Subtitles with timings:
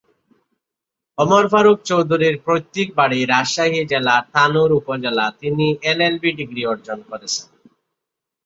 [1.17, 7.47] ওমর ফারুক চৌধুরীর পৈতৃক বাড়ি রাজশাহী জেলার তানোর উপজেলা তিনি এলএলবি ডিগ্রি অর্জন করেছেন।